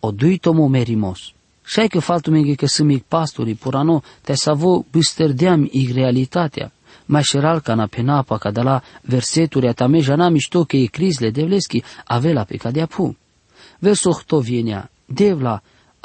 o 0.01 0.11
dui 0.11 0.39
tomo 0.39 0.69
merimos. 0.69 1.31
Șai 1.65 1.89
că 1.89 1.99
faltul 1.99 2.33
meu 2.33 2.55
că 2.55 2.67
sunt 2.67 2.89
mic 2.89 3.03
pastori, 3.03 3.55
purano, 3.55 4.03
te 4.21 4.35
savo 4.35 4.85
băsterdeam 4.91 5.69
ig 5.71 5.91
realitatea, 5.95 6.73
mai 7.07 7.23
șeral 7.23 7.61
ca 7.61 7.75
na 7.75 7.87
penapa 7.87 8.39
ca 8.39 8.51
de 8.51 8.61
la 8.61 8.83
verseturi 9.03 9.69
a 9.69 9.73
tame 9.73 9.99
jana 10.01 10.29
mișto 10.29 10.65
că 10.65 10.77
e 10.77 10.87
crizle 10.87 11.31
devleschi 11.31 11.83
avela 12.05 12.45
pe 12.45 12.57
cadea 12.57 12.87
pu 12.87 13.17
vienia, 14.41 14.91
devla, 15.05 15.63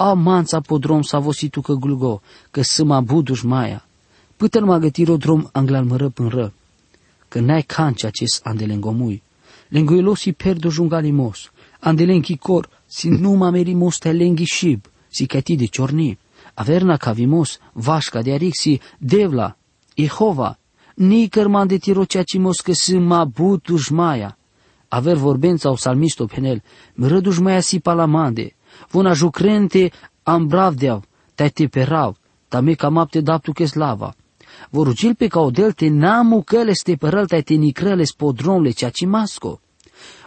a 0.10 0.14
manța 0.14 0.60
podrom 0.60 1.02
sa 1.02 1.20
vositu 1.20 1.62
că 1.62 1.74
gulgo, 1.74 2.22
că 2.52 2.62
sâma 2.62 3.02
buduș 3.02 3.42
maia. 3.42 3.86
Pâtăl 4.38 4.66
ma 4.66 4.78
gătiro 4.80 5.18
drom 5.18 5.50
anglal 5.52 5.86
mără 5.86 6.10
până 6.10 6.30
ră, 6.30 6.52
că 7.28 7.40
n-ai 7.40 7.62
canci 7.62 8.04
acest 8.04 8.42
ande 8.44 8.66
lengomui. 8.66 9.24
Lenguilosi 9.68 10.32
perdo 10.32 10.70
jungalimos, 10.70 11.52
Andelenki 11.80 12.38
kor, 12.38 12.70
si 12.86 13.10
numa 13.10 13.50
merimos 13.50 13.98
te 13.98 14.12
lengi 14.12 14.46
shib, 14.46 14.86
si 15.10 15.26
kati 15.26 15.56
de 15.56 15.66
čorni. 15.66 16.18
Averna 16.54 16.98
kavimos, 16.98 17.60
vaška 17.74 18.22
de 18.22 18.32
arik 18.34 18.54
si 18.56 18.80
devla, 18.98 19.58
Jehova, 19.96 20.58
ni 20.96 21.28
cărman 21.28 21.68
de 21.68 21.78
tirociacimos 21.78 22.60
că 22.60 22.72
si 22.74 22.98
ma 22.98 23.26
but 23.26 23.64
dușmaia. 23.64 24.38
Aver 24.88 25.16
vorbența 25.16 25.70
o 25.70 25.76
salmisto 25.76 26.26
penel, 26.26 26.64
mără 26.94 27.20
dușmaia 27.20 27.60
si 27.60 27.80
palamande, 27.80 28.56
vona 28.92 29.14
jucrente 29.14 29.92
am 30.24 30.48
bravdeav, 30.48 31.04
te 31.36 31.50
te 31.50 31.68
perav, 31.68 32.16
ta 32.48 32.62
me 32.62 32.76
cam 32.76 32.98
apte 32.98 33.22
daptu 33.22 33.52
che 33.52 33.66
slava. 33.66 34.16
Vorugil 34.70 35.16
pe 35.16 35.28
caudel 35.28 35.72
te 35.74 35.90
namu 35.90 36.42
căle 36.42 36.74
ste 36.74 36.96
părăl 36.96 37.28
te 37.28 37.42
te 37.42 37.54
nicrăle 37.54 38.04
spodromle 38.04 38.72
ceacimasco. 38.72 39.62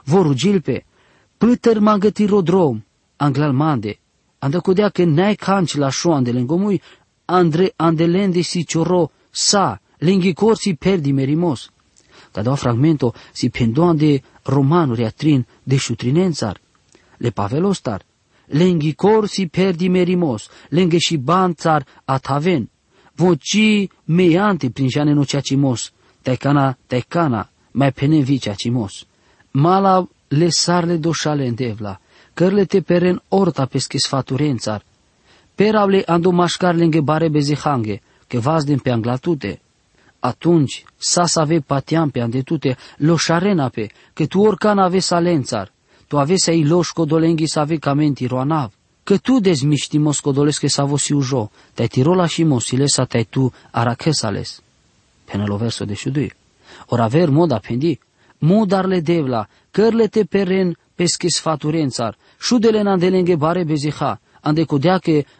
Vorugil 0.05 0.61
pe, 0.61 0.85
pâtăr 1.39 1.79
m-a 1.79 1.99
gătit 1.99 2.29
rodrom, 2.29 2.85
anglal 3.17 3.53
mande, 3.53 3.99
anda 4.39 4.61
codea 4.61 4.89
că 4.89 5.05
n-ai 5.05 5.35
canci 5.35 5.75
la 5.75 5.89
șoan 5.89 6.23
de 6.23 6.31
lengomui, 6.31 6.83
andre 7.25 7.73
andelende 7.77 8.41
si 8.41 8.65
cioro 8.65 9.11
sa, 9.31 9.81
lenghi 9.99 10.33
corsi 10.33 10.75
perdi 10.75 11.13
merimos. 11.13 11.71
Cada 12.33 12.55
fragmento 12.55 13.15
si 13.33 13.49
pendoan 13.51 13.97
de 13.97 14.23
romanuri 14.43 15.05
atrin 15.05 15.47
de 15.63 15.77
șutrinențar, 15.77 16.61
le 17.17 17.31
pavelostar, 17.31 18.03
lenghi 18.47 18.95
corsi 18.95 19.47
perdi 19.47 19.89
merimos, 19.89 20.49
lenghe 20.69 20.99
și 20.99 21.17
banțar 21.17 21.87
ataven, 22.05 22.71
voci 23.15 23.89
meante 24.05 24.71
prin 24.71 24.89
jane 24.89 25.13
no 25.13 25.25
ceacimos, 25.25 25.93
tecana, 26.23 26.77
tecana, 26.87 27.49
mai 27.71 27.93
pene 27.93 28.21
vi 28.21 28.39
ceacimos. 28.39 29.07
Mala 29.51 30.09
le 30.29 30.49
sarle 30.49 30.97
doșale 30.97 31.47
în 31.47 31.55
devla, 31.55 32.01
cărle 32.35 32.65
te 32.65 32.81
peren 32.81 33.23
orta 33.29 33.67
pesche 33.67 33.99
sfaturențar. 33.99 34.85
Peravle 35.55 36.03
ando 36.07 36.31
mașcar 36.31 36.75
lenghe 36.75 37.01
bare 37.01 37.29
bezehange, 37.29 38.01
că 38.27 38.39
vas 38.39 38.65
din 38.65 38.79
pe 38.79 38.91
anglatute. 38.91 39.61
Atunci, 40.19 40.85
sa 40.97 41.27
să 41.27 41.41
ave 41.41 41.59
patiam 41.61 42.11
pe 42.11 42.21
andetute, 42.21 42.77
loșarena 42.97 43.69
pe, 43.69 43.87
că 44.13 44.27
tu 44.27 44.41
orcan 44.41 44.79
ave 44.79 44.99
salențar, 44.99 45.73
tu 46.07 46.19
ave 46.19 46.37
să 46.37 46.51
i 46.51 46.65
loș 46.65 46.89
codolenghi 46.89 47.47
să 47.47 47.59
ave 47.59 47.77
camenti 47.77 48.27
roanav, 48.27 48.73
că 49.03 49.17
tu 49.17 49.39
desmiști 49.39 49.99
moscodolesc 49.99 50.61
că 50.61 50.67
să 50.67 50.83
vosi 50.83 51.13
ujo, 51.13 51.51
te 51.75 51.87
tirola 51.87 52.27
și 52.27 52.45
mosile 52.45 52.87
să 52.87 53.05
te 53.05 53.23
tu 53.23 53.53
arachesales. 53.71 54.63
Până 55.25 55.45
lo 55.47 55.57
verso 55.57 55.85
de 55.85 55.95
șudui. 55.95 56.33
Or 56.87 57.01
aver 57.01 57.29
mod 57.29 57.51
apendi, 57.51 57.99
mudarle 58.39 59.01
devla, 59.01 59.47
cărle 59.71 60.07
te 60.07 60.25
peren 60.25 60.77
pesche 60.95 61.29
sfaturențar, 61.29 62.17
șudele 62.41 62.83
n 62.83 62.87
andelenghe 62.87 63.37
bare 63.37 63.65
beziha, 63.65 64.21
ande 64.41 64.65
că 64.65 64.79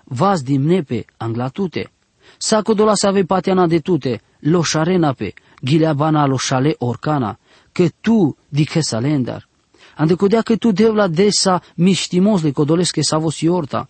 vas 0.05 0.43
dimnepe 0.43 1.05
anglatute. 1.17 1.91
Saco 2.39 2.75
dola 2.75 2.95
să 2.95 3.07
ave 3.07 3.23
patiana 3.23 3.67
de 3.67 3.79
tute, 3.79 4.21
lo 4.39 4.63
șarena 4.63 5.13
pe, 5.13 5.35
ghileabana 5.61 6.27
lo 6.27 6.37
șale 6.37 6.75
orcana, 6.79 7.39
că 7.73 7.89
tu 8.01 8.37
diche 8.49 8.81
salendar. 8.81 9.49
Ande 9.97 10.15
că 10.45 10.57
tu 10.57 10.73
devla 10.73 11.07
desa 11.07 11.63
miștimos 11.75 12.43
le 12.43 12.51
codolesc 12.51 12.93
că 12.95 13.01
sa 13.03 13.19
vos 13.19 13.41
iorta. 13.41 13.89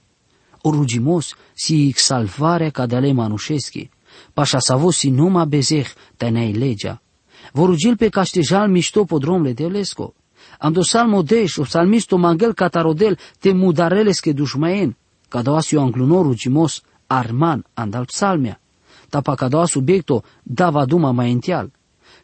Orugimos 0.60 1.34
si 1.54 1.92
salvarea 1.96 2.70
ca 2.70 2.86
de 2.86 2.96
ale 2.96 3.12
manușeschi. 3.12 3.90
Pașa 4.32 4.58
sa 4.58 4.76
vos 4.76 4.96
si 4.96 5.10
numa 5.10 5.44
bezeh 5.44 5.88
te 6.16 6.28
nei 6.28 6.52
legea. 6.52 7.02
Vorugil 7.52 7.96
pe 7.96 8.08
caștejal 8.08 8.68
mișto 8.68 9.04
podromle 9.04 9.52
devlesco. 9.52 10.14
Ando 10.58 10.82
salmo 10.82 11.22
deș, 11.22 11.56
o 11.56 11.64
salmisto 11.64 12.16
mangel 12.16 12.54
catarodel 12.54 13.18
te 13.38 13.52
mudareles 13.52 14.20
că 14.20 14.32
dușmaen. 14.32 14.96
Ca 15.28 15.42
doasio 15.42 15.80
anglunoru 15.80 16.28
rugimos, 16.28 16.82
arman 17.06 17.64
andal 17.74 18.04
psalmea. 18.04 18.60
Tapa 19.08 19.48
doa 19.48 19.66
subiecto 19.66 20.24
dava 20.42 20.84
duma 20.84 21.10
mai 21.10 21.30
ential. 21.30 21.70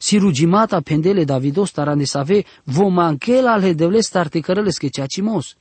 Si 0.03 0.17
rugimata 0.17 0.81
pendele 0.81 1.25
Davidos 1.25 1.73
tarande 1.73 2.07
save 2.07 2.45
vo 2.65 2.89
manchela 2.89 3.57
le 3.57 3.75
devles 3.75 4.09
tarte 4.09 4.41
cărăles 4.41 4.79
che 4.79 4.89
ceacimos. 4.89 5.57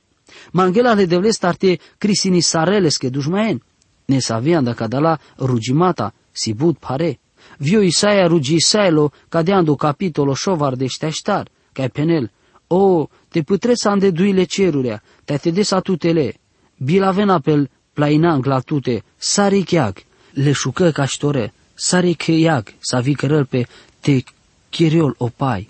Manghela 0.52 0.94
le 0.94 1.04
devles 1.04 1.36
tarte 1.36 1.78
crisini 1.98 2.40
sareles 2.40 2.96
che 2.96 3.10
dușmaen. 3.10 3.62
Ne 4.06 4.18
savian 4.18 4.64
da 4.64 4.72
cadala 4.72 5.18
rugimata 5.36 6.14
si 6.32 6.54
bud 6.54 6.78
pare. 6.78 7.18
Vio 7.58 7.80
Isaia 7.82 8.26
rugi 8.26 8.54
Isaelo 8.54 9.12
cadeando 9.28 9.74
capitolo 9.74 10.34
șovar 10.34 10.74
de 10.74 10.86
șteștar, 10.86 11.48
ca 11.72 11.88
penel. 11.88 12.30
O, 12.66 13.08
te 13.28 13.42
putreți 13.42 13.86
ande 13.86 14.10
duile 14.10 14.44
cerurea, 14.44 15.02
te 15.24 15.36
te 15.36 15.50
desa 15.50 15.80
tutele. 15.80 16.34
Bilavena 16.76 17.38
pel 17.40 17.70
plainan 17.92 18.40
glatute, 18.40 19.04
sari 19.16 19.62
chiag, 19.62 20.02
le 20.32 20.52
șucă 20.52 20.90
caștore, 20.90 21.52
sari 21.74 22.14
chiag, 22.14 22.74
să 22.78 23.00
vi 23.02 23.14
cărăl 23.14 23.44
pe 23.44 23.66
te 24.00 24.22
chiriol 24.68 25.14
opai. 25.18 25.68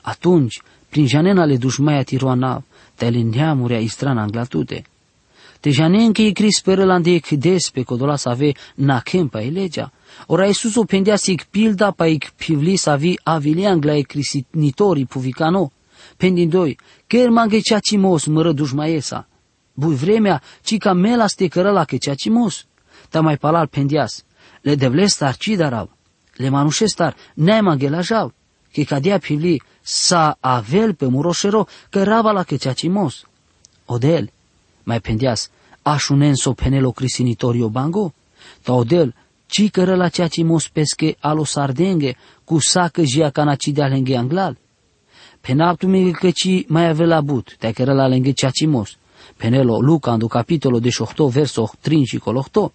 Atunci, 0.00 0.62
prin 0.88 1.06
janena 1.06 1.44
le 1.44 1.56
dușmaia 1.56 2.02
tiroanav, 2.02 2.62
te 2.94 3.10
le 3.10 3.22
neamurea 3.22 3.78
istrana 3.78 4.22
anglatute. 4.22 4.84
Te 5.60 5.70
janen 5.70 6.12
că 6.12 6.22
e 6.22 6.30
cris 6.30 6.60
pe 6.60 6.72
rălan 6.72 7.02
de 7.02 7.10
ecdes 7.10 7.70
pe 7.70 7.82
codola 7.82 8.16
să 8.16 8.28
ave 8.28 8.52
na 8.74 9.00
kempa 9.00 9.42
e 9.42 9.50
legea. 9.50 9.92
Ora 10.26 10.46
Iisus 10.46 10.74
o 10.74 10.84
pendea 10.84 11.16
sig 11.16 11.42
pilda 11.42 11.90
pa 11.90 12.06
ic 12.06 12.30
pivli 12.36 12.76
să 12.76 12.90
avi 12.90 13.14
aviliangla 13.22 13.96
e 13.96 14.00
crisitnitori 14.00 15.04
puvicano. 15.04 15.72
Pendin 16.16 16.48
doi, 16.48 16.78
ker 17.06 17.28
mange 17.28 17.58
ceacimos 17.60 18.24
mără 18.24 18.52
dușmaiesa. 18.52 19.28
Bui 19.74 19.94
vremea, 19.94 20.42
ci 20.62 20.78
ca 20.78 20.92
mela 20.92 21.26
ste 21.26 21.48
cărăla 21.48 21.84
că 21.84 21.96
ceacimos. 21.96 22.66
Ta 23.08 23.20
mai 23.20 23.36
palal 23.36 23.66
pendias. 23.66 24.24
Le 24.60 24.74
devlestar 24.74 25.36
cidarau 25.36 25.98
le 26.36 26.48
manușestar 26.48 27.16
nema 27.34 27.74
gelajau, 27.74 28.32
que 28.72 28.84
cadea 28.84 29.18
pili 29.18 29.62
sa 29.82 30.36
avel 30.40 30.94
pe 30.94 31.06
muroșero 31.06 31.66
că 31.90 32.02
rava 32.02 32.30
la 32.30 32.44
cimos. 32.74 33.24
Odel, 33.84 34.30
mai 34.82 35.00
pendias, 35.00 35.50
așunen 35.82 36.34
so 36.34 36.52
penelo 36.52 36.92
crisinitorio 36.92 37.68
bango, 37.68 38.12
ta 38.62 38.72
odel, 38.72 39.14
ci 39.46 39.70
cără 39.70 39.94
la 39.94 40.08
cimos 40.08 40.68
pesche 40.68 41.16
alo 41.20 41.44
sardenge, 41.44 42.16
cu 42.44 42.58
sacă 42.58 43.02
jia 43.02 43.30
canacidea 43.30 43.86
lenghe 43.86 44.16
anglal. 44.16 44.56
Penaptu 45.40 45.86
mi 45.86 46.12
că 46.12 46.30
ci 46.30 46.64
mai 46.66 46.88
ave 46.88 47.04
la 47.04 47.20
but, 47.20 47.56
te 47.58 47.72
cără 47.72 47.92
la 47.92 48.06
lenghe 48.06 48.32
cimos. 48.32 48.96
Penelo 49.36 49.80
Luca, 49.80 50.12
în 50.12 50.26
capitolul 50.26 50.80
de 50.80 50.88
8, 50.98 51.18
verso 51.18 51.70
3 51.80 52.04
și 52.04 52.20
8, 52.24 52.72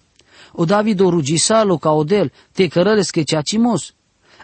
o 0.55 0.65
David 0.65 0.99
o 0.99 1.09
rugisalo 1.09 1.77
ca 1.77 1.91
odel, 1.91 2.31
te 2.51 2.67
cărăles 2.67 3.09
că 3.09 3.21
ceacimos. 3.21 3.93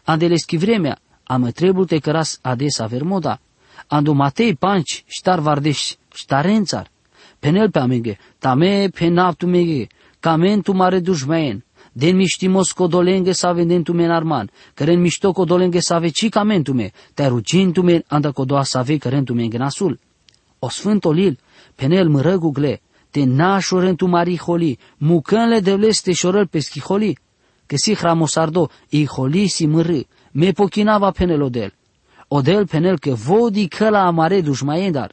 Andeleschi 0.03 0.57
vremea, 0.57 0.99
am 1.23 1.43
trebul 1.43 1.85
te 1.85 1.99
căras 1.99 2.39
ades 2.41 2.79
avermoda. 2.79 3.39
Ando 3.87 4.13
Matei 4.13 4.55
panci, 4.55 5.03
ștar 5.07 5.39
vardeș, 5.39 5.93
ștarențar. 6.13 6.91
Penel 7.39 7.71
pe 7.71 7.79
amenge, 7.79 8.17
tame 8.37 8.87
pe 8.87 9.07
naptu 9.07 9.47
mege, 9.47 9.87
camen 10.19 10.61
tu 10.61 10.71
mare 10.71 10.99
dușmeen. 10.99 11.65
Den 11.93 12.15
miștimos 12.15 12.71
codolenge 12.71 13.31
să 13.31 13.47
avem 13.47 13.83
tu 13.83 13.93
men 13.93 14.11
arman, 14.11 14.49
căren 14.73 15.01
mișto 15.01 15.31
codolenge 15.31 15.79
să 15.79 15.93
ave 15.93 16.09
ci 16.09 16.29
camentu 16.29 16.73
me, 16.73 16.91
te 17.13 17.27
rugin 17.27 17.71
tu 17.71 17.81
me 17.81 18.03
anda 18.07 18.31
codoa 18.31 18.63
să 18.63 18.77
ave 18.77 18.97
căren 18.97 19.23
tu 19.23 19.33
me 19.33 19.47
nasul. 19.47 19.99
O 20.59 20.69
sfânt 20.69 21.05
olil, 21.05 21.39
penel 21.75 22.09
mărăgu 22.09 22.51
gle, 22.51 22.81
te 23.11 23.23
nașoren 23.23 23.95
tu 23.95 24.05
mari 24.05 24.37
holi, 24.37 24.79
mucănle 24.97 25.59
de 25.59 25.75
leste 25.75 26.11
șorăl 26.13 26.47
pe 26.47 26.59
schiholi, 26.59 27.17
că 27.65 27.75
si 27.77 27.95
hramosardo, 27.95 28.69
i 28.89 29.05
holi 29.05 29.47
si 29.47 29.65
mărâ, 29.65 29.99
me 30.31 30.51
pochinava 30.51 31.11
penel 31.11 31.41
odel. 31.41 31.73
Odel 32.27 32.67
penel 32.67 32.99
că 32.99 33.13
vodi 33.13 33.67
căla 33.67 34.05
amare 34.05 34.41
dușmaiendar. 34.41 35.11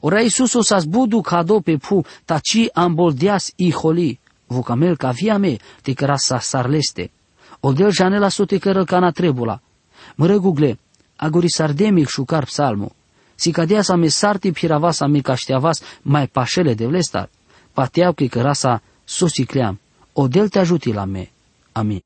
Ora 0.00 0.20
Iisus 0.20 0.52
o 0.52 0.62
să 0.62 0.82
budu 0.88 1.20
cado 1.20 1.60
pe 1.60 1.76
pu, 1.76 2.04
taci 2.24 2.68
amboldeas 2.72 3.52
i 3.56 3.72
holi, 3.72 4.20
vucamel 4.46 4.96
ca 4.96 5.10
via 5.10 5.38
me, 5.38 5.56
te 5.82 5.92
căra 5.92 6.16
sa 6.16 6.38
sarleste. 6.38 7.10
Odel 7.60 7.90
janela 7.92 8.28
so 8.28 8.44
te 8.44 8.58
cără 8.58 8.84
cana 8.84 9.10
trebula. 9.10 9.60
Mără 10.16 10.36
gugle, 10.36 10.78
agori 11.16 11.50
sardemic 11.50 12.08
șucar 12.08 12.44
psalmo 12.44 12.92
si 13.38 13.50
cadea 13.50 13.82
sa 13.82 13.96
me 13.96 14.08
sarti 14.08 14.52
piravasa 14.52 15.06
me 15.06 15.20
cașteavas 15.20 15.82
mai 16.02 16.26
pașele 16.26 16.74
de 16.74 16.86
vlestar, 16.86 17.30
pateau 17.72 18.12
că 18.12 18.24
cărasa 18.24 18.82
sosicleam, 19.04 19.80
o 20.12 20.28
del 20.28 20.48
te 20.48 20.58
ajuti 20.58 20.92
la 20.92 21.04
me. 21.04 21.30
Amin. 21.72 22.00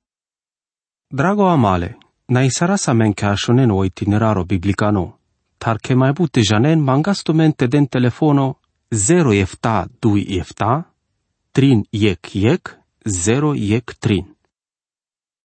Drago 1.06 1.48
amale, 1.48 1.98
na 2.24 2.42
isarasa 2.42 2.92
men 2.92 3.12
cașonen 3.12 3.70
o 3.70 3.84
itineraro 3.84 4.44
biblicano, 4.44 5.18
tar 5.58 5.76
che 5.76 5.94
mai 5.94 6.12
bute 6.12 6.40
janen 6.40 6.78
mangastumente 6.80 7.66
den 7.66 7.86
telefono 7.86 8.58
0 8.88 9.32
efta 9.32 9.88
2 9.98 10.26
efta, 10.28 10.92
trin 11.50 11.86
yek 11.90 12.34
yek, 12.34 12.78
0 13.04 13.54
yek 13.54 13.94
trin. 13.98 14.31